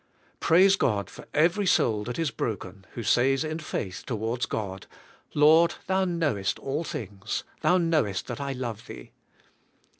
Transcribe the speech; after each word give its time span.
Praise 0.39 0.77
God 0.77 1.11
for 1.11 1.27
every 1.31 1.67
soul 1.67 2.03
that 2.05 2.17
is 2.17 2.31
broken, 2.31 2.87
who 2.93 3.03
says 3.03 3.43
in 3.43 3.59
faith 3.59 4.03
towards 4.03 4.47
God, 4.47 4.87
"Lord, 5.35 5.75
Thou 5.85 6.05
knowest 6.05 6.57
all 6.57 6.83
things. 6.83 7.43
Thou 7.61 7.77
knowest 7.77 8.25
that 8.25 8.41
I 8.41 8.53
love 8.53 8.87
Thee." 8.87 9.11